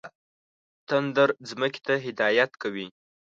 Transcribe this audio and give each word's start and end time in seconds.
تندر 0.87 1.29
ځمکې 1.49 1.81
ته 1.87 1.93
هدایت 2.05 2.51
کوي. 2.61 2.87